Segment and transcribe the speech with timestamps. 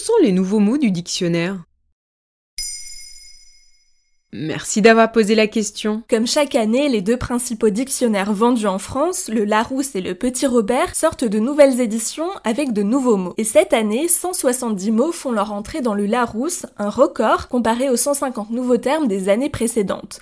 [0.00, 1.62] sont les nouveaux mots du dictionnaire?
[4.32, 6.04] Merci d'avoir posé la question.
[6.08, 10.46] Comme chaque année, les deux principaux dictionnaires vendus en France, le Larousse et le Petit
[10.46, 13.34] Robert, sortent de nouvelles éditions avec de nouveaux mots.
[13.38, 17.96] Et cette année, 170 mots font leur entrée dans le Larousse, un record comparé aux
[17.96, 20.20] 150 nouveaux termes des années précédentes.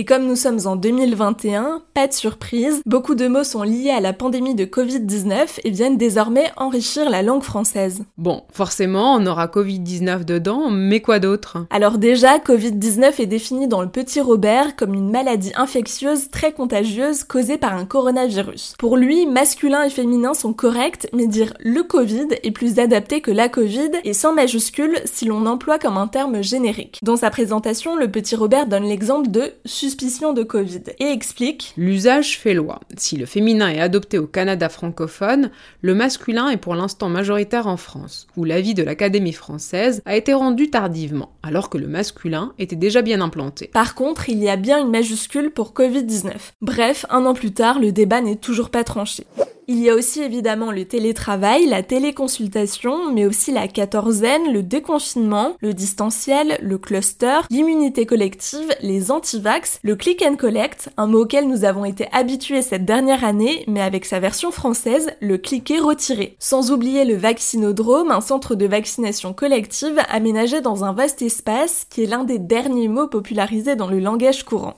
[0.00, 3.98] Et comme nous sommes en 2021, pas de surprise, beaucoup de mots sont liés à
[3.98, 8.04] la pandémie de Covid-19 et viennent désormais enrichir la langue française.
[8.16, 11.66] Bon, forcément, on aura Covid-19 dedans, mais quoi d'autre?
[11.70, 17.24] Alors déjà, Covid-19 est défini dans le petit Robert comme une maladie infectieuse très contagieuse
[17.24, 18.74] causée par un coronavirus.
[18.78, 23.32] Pour lui, masculin et féminin sont corrects, mais dire le Covid est plus adapté que
[23.32, 27.00] la Covid et sans majuscule si l'on emploie comme un terme générique.
[27.02, 29.54] Dans sa présentation, le petit Robert donne l'exemple de
[29.88, 32.80] suspicion de Covid et explique L'usage fait loi.
[32.98, 37.78] Si le féminin est adopté au Canada francophone, le masculin est pour l'instant majoritaire en
[37.78, 42.76] France, où l'avis de l'Académie française a été rendu tardivement, alors que le masculin était
[42.76, 43.70] déjà bien implanté.
[43.72, 46.32] Par contre, il y a bien une majuscule pour Covid-19.
[46.60, 49.24] Bref, un an plus tard, le débat n'est toujours pas tranché.
[49.70, 55.56] Il y a aussi évidemment le télétravail, la téléconsultation, mais aussi la quatorzaine, le déconfinement,
[55.60, 61.46] le distanciel, le cluster, l'immunité collective, les antivax, le click and collect, un mot auquel
[61.46, 66.36] nous avons été habitués cette dernière année, mais avec sa version française, le cliquer retirer.
[66.38, 72.04] Sans oublier le vaccinodrome, un centre de vaccination collective aménagé dans un vaste espace qui
[72.04, 74.76] est l'un des derniers mots popularisés dans le langage courant.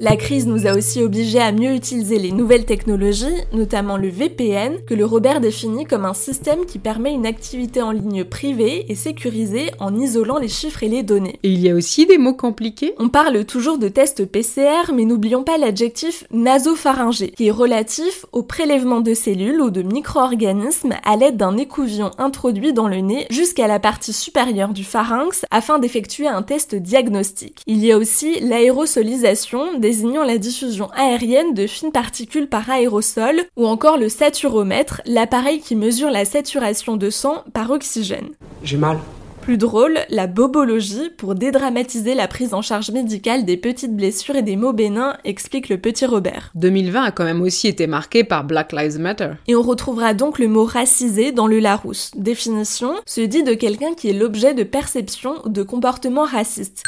[0.00, 4.84] La crise nous a aussi obligés à mieux utiliser les nouvelles technologies, notamment le VPN,
[4.84, 8.96] que le Robert définit comme un système qui permet une activité en ligne privée et
[8.96, 11.38] sécurisée en isolant les chiffres et les données.
[11.44, 15.04] Et il y a aussi des mots compliqués On parle toujours de test PCR, mais
[15.04, 21.16] n'oublions pas l'adjectif nasopharyngé, qui est relatif au prélèvement de cellules ou de micro-organismes à
[21.16, 26.26] l'aide d'un écouvillon introduit dans le nez jusqu'à la partie supérieure du pharynx afin d'effectuer
[26.26, 27.62] un test diagnostique.
[27.68, 33.66] Il y a aussi l'aérosolisation désignant la diffusion aérienne de fines particules par aérosol, ou
[33.66, 38.30] encore le saturomètre, l'appareil qui mesure la saturation de sang par oxygène.
[38.62, 38.98] J'ai mal.
[39.42, 44.42] Plus drôle, la bobologie, pour dédramatiser la prise en charge médicale des petites blessures et
[44.42, 46.50] des maux bénins, explique le petit Robert.
[46.54, 49.32] 2020 a quand même aussi été marqué par Black Lives Matter.
[49.48, 52.12] Et on retrouvera donc le mot racisé dans le Larousse.
[52.16, 56.84] Définition, se dit de quelqu'un qui est l'objet de perception ou de comportement raciste.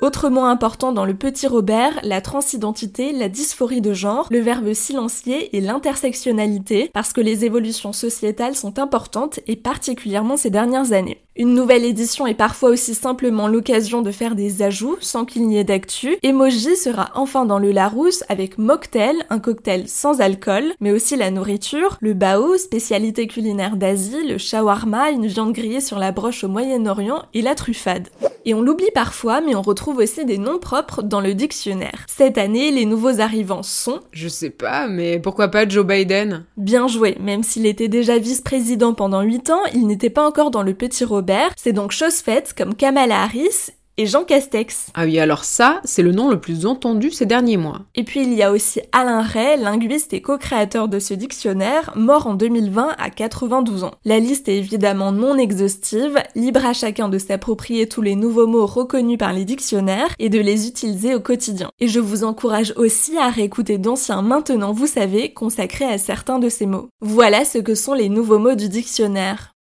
[0.00, 5.56] Autrement important dans le petit Robert, la transidentité, la dysphorie de genre, le verbe silencier
[5.56, 11.20] et l'intersectionnalité, parce que les évolutions sociétales sont importantes et particulièrement ces dernières années.
[11.34, 15.58] Une nouvelle édition est parfois aussi simplement l'occasion de faire des ajouts sans qu'il n'y
[15.58, 16.16] ait d'actu.
[16.22, 21.32] Emoji sera enfin dans le Larousse avec mocktail, un cocktail sans alcool, mais aussi la
[21.32, 26.48] nourriture, le bao, spécialité culinaire d'Asie, le shawarma, une viande grillée sur la broche au
[26.48, 28.06] Moyen-Orient et la truffade.
[28.48, 32.06] Et on l'oublie parfois, mais on retrouve aussi des noms propres dans le dictionnaire.
[32.06, 34.00] Cette année, les nouveaux arrivants sont...
[34.10, 36.46] Je sais pas, mais pourquoi pas Joe Biden?
[36.56, 40.62] Bien joué, même s'il était déjà vice-président pendant 8 ans, il n'était pas encore dans
[40.62, 41.50] le petit Robert.
[41.58, 44.86] C'est donc chose faite comme Kamala Harris et Jean Castex.
[44.94, 47.80] Ah oui, alors ça, c'est le nom le plus entendu ces derniers mois.
[47.94, 52.28] Et puis il y a aussi Alain Ray, linguiste et co-créateur de ce dictionnaire, mort
[52.28, 53.90] en 2020 à 92 ans.
[54.04, 58.66] La liste est évidemment non exhaustive, libre à chacun de s'approprier tous les nouveaux mots
[58.66, 61.70] reconnus par les dictionnaires et de les utiliser au quotidien.
[61.80, 66.48] Et je vous encourage aussi à réécouter d'anciens Maintenant vous savez consacrés à certains de
[66.48, 66.88] ces mots.
[67.00, 69.54] Voilà ce que sont les nouveaux mots du dictionnaire.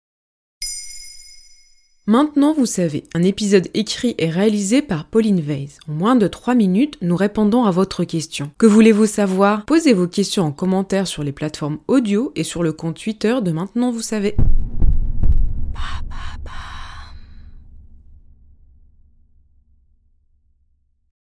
[2.09, 5.81] Maintenant, vous savez, un épisode écrit et réalisé par Pauline Weiss.
[5.89, 8.53] En moins de 3 minutes, nous répondons à votre question.
[8.59, 9.65] Que voulez-vous savoir?
[9.65, 13.51] Posez vos questions en commentaire sur les plateformes audio et sur le compte Twitter de
[13.51, 14.37] Maintenant, vous savez.